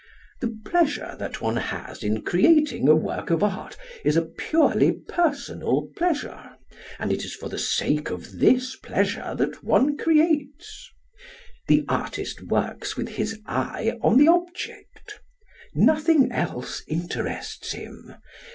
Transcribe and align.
The 0.39 0.57
pleasure 0.65 1.15
that 1.19 1.41
one 1.41 1.57
has 1.57 2.01
in 2.03 2.23
creating 2.23 2.87
a 2.89 2.95
work 2.95 3.29
of 3.29 3.43
art 3.43 3.77
is 4.03 4.17
a 4.17 4.23
purely 4.23 4.93
personal 4.93 5.89
pleasure, 5.95 6.57
and 6.97 7.11
it 7.13 7.23
is 7.23 7.35
for 7.35 7.49
the 7.49 7.59
sake 7.59 8.09
of 8.09 8.39
this 8.39 8.75
pleasure 8.75 9.35
that 9.37 9.63
one 9.63 9.95
creates. 9.97 10.89
The 11.67 11.85
artist 11.87 12.41
works 12.41 12.97
with 12.97 13.09
his 13.09 13.41
eye 13.45 13.99
on 14.01 14.17
the 14.17 14.27
object. 14.27 15.19
Nothing 15.75 16.31
else 16.31 16.81
interests 16.87 17.73
him. 17.73 18.15